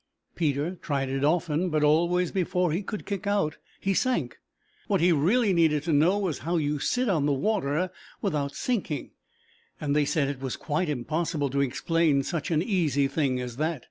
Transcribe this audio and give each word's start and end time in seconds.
Peter 0.33 0.71
tried 0.77 1.09
it 1.09 1.23
often, 1.23 1.69
but 1.69 1.83
always 1.83 2.31
before 2.31 2.71
he 2.71 2.81
could 2.81 3.05
kick 3.05 3.27
out 3.27 3.59
he 3.79 3.93
sank. 3.93 4.39
What 4.87 4.99
he 4.99 5.11
really 5.11 5.53
needed 5.53 5.83
to 5.83 5.93
know 5.93 6.17
was 6.17 6.39
how 6.39 6.57
you 6.57 6.79
sit 6.79 7.07
on 7.07 7.27
the 7.27 7.33
water 7.33 7.91
without 8.19 8.55
sinking, 8.55 9.11
and 9.79 9.95
they 9.95 10.05
said 10.05 10.27
it 10.27 10.41
was 10.41 10.55
quite 10.57 10.89
impossible 10.89 11.51
to 11.51 11.61
explain 11.61 12.23
such 12.23 12.49
an 12.49 12.63
easy 12.63 13.07
thing 13.07 13.39
as 13.39 13.57
that. 13.57 13.79